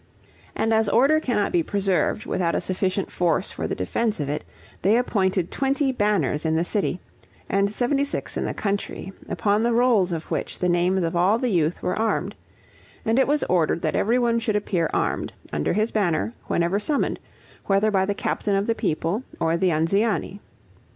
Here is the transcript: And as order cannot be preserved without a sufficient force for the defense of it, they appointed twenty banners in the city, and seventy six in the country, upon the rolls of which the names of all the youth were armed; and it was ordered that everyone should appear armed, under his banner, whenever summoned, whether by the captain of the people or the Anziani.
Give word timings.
And 0.55 0.73
as 0.73 0.89
order 0.89 1.19
cannot 1.19 1.51
be 1.51 1.61
preserved 1.61 2.25
without 2.25 2.55
a 2.55 2.59
sufficient 2.61 3.11
force 3.11 3.51
for 3.51 3.67
the 3.67 3.75
defense 3.75 4.19
of 4.19 4.29
it, 4.29 4.43
they 4.81 4.97
appointed 4.97 5.51
twenty 5.51 5.91
banners 5.91 6.43
in 6.43 6.55
the 6.55 6.65
city, 6.65 6.99
and 7.47 7.71
seventy 7.71 8.03
six 8.03 8.35
in 8.35 8.43
the 8.43 8.55
country, 8.55 9.13
upon 9.29 9.61
the 9.61 9.73
rolls 9.73 10.11
of 10.11 10.31
which 10.31 10.57
the 10.57 10.67
names 10.69 11.03
of 11.03 11.15
all 11.15 11.37
the 11.37 11.49
youth 11.51 11.83
were 11.83 11.95
armed; 11.95 12.33
and 13.05 13.19
it 13.19 13.27
was 13.27 13.43
ordered 13.43 13.83
that 13.83 13.95
everyone 13.95 14.39
should 14.39 14.55
appear 14.55 14.89
armed, 14.91 15.33
under 15.53 15.71
his 15.73 15.91
banner, 15.91 16.33
whenever 16.47 16.79
summoned, 16.79 17.19
whether 17.67 17.91
by 17.91 18.03
the 18.03 18.15
captain 18.15 18.55
of 18.55 18.65
the 18.65 18.73
people 18.73 19.21
or 19.39 19.55
the 19.55 19.69
Anziani. 19.69 20.39